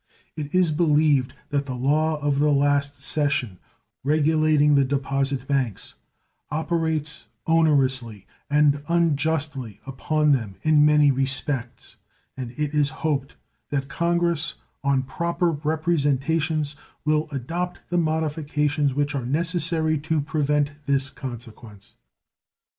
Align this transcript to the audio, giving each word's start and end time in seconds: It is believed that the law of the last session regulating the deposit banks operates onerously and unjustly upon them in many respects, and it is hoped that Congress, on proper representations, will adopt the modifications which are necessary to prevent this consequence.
It 0.35 0.55
is 0.55 0.71
believed 0.71 1.35
that 1.49 1.67
the 1.67 1.75
law 1.75 2.19
of 2.23 2.39
the 2.39 2.51
last 2.51 3.03
session 3.03 3.59
regulating 4.03 4.73
the 4.73 4.83
deposit 4.83 5.47
banks 5.47 5.93
operates 6.49 7.25
onerously 7.47 8.25
and 8.49 8.81
unjustly 8.87 9.79
upon 9.85 10.31
them 10.31 10.55
in 10.63 10.83
many 10.83 11.11
respects, 11.11 11.97
and 12.35 12.49
it 12.53 12.73
is 12.73 12.89
hoped 13.05 13.35
that 13.69 13.89
Congress, 13.89 14.55
on 14.83 15.03
proper 15.03 15.51
representations, 15.51 16.75
will 17.05 17.27
adopt 17.29 17.81
the 17.91 17.97
modifications 17.99 18.95
which 18.95 19.13
are 19.13 19.23
necessary 19.27 19.99
to 19.99 20.19
prevent 20.19 20.71
this 20.87 21.11
consequence. 21.11 21.93